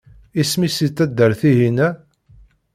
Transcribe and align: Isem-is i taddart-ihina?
Isem-is 0.41 0.77
i 0.85 0.87
taddart-ihina? 0.97 1.89